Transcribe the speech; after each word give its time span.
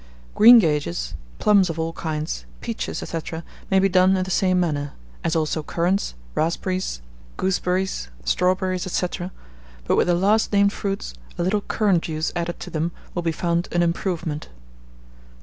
Greengages, 0.33 1.13
plums 1.37 1.69
of 1.69 1.77
all 1.77 1.93
kinds, 1.93 2.45
peaches, 2.59 3.03
&c., 3.07 3.19
may 3.69 3.77
be 3.77 3.87
done 3.87 4.17
in 4.17 4.23
the 4.23 4.31
same 4.31 4.59
manner, 4.59 4.93
as 5.23 5.35
also 5.35 5.61
currants, 5.61 6.15
raspberries, 6.33 7.03
gooseberries, 7.37 8.07
strawberries, 8.25 8.91
&c. 8.91 9.07
but 9.85 9.95
with 9.95 10.07
the 10.07 10.15
last 10.15 10.51
named 10.51 10.73
fruits, 10.73 11.13
a 11.37 11.43
little 11.43 11.61
currant 11.61 12.01
juice 12.01 12.31
added 12.35 12.59
to 12.61 12.71
them 12.71 12.91
will 13.13 13.21
be 13.21 13.31
found 13.31 13.67
an 13.71 13.83
improvement. 13.83 14.49